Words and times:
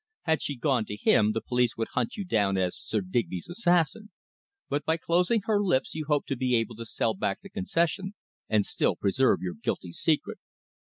Had 0.23 0.41
she 0.41 0.55
gone 0.57 0.83
to 0.85 0.97
him, 0.97 1.31
the 1.31 1.41
police 1.47 1.77
would 1.77 1.89
hunt 1.89 2.17
you 2.17 2.25
down 2.25 2.57
as 2.57 2.75
Sir 2.75 3.01
Digby's 3.01 3.47
assassin. 3.47 4.09
But 4.67 4.83
by 4.83 4.97
closing 4.97 5.41
her 5.43 5.61
lips 5.61 5.93
you 5.93 6.05
hoped 6.07 6.27
to 6.29 6.35
be 6.35 6.55
able 6.55 6.75
to 6.77 6.85
sell 6.87 7.13
back 7.13 7.41
the 7.41 7.49
concession 7.51 8.15
and 8.49 8.65
still 8.65 8.95
preserve 8.95 9.41
your 9.43 9.53
guilty 9.53 9.93
secret." 9.93 10.39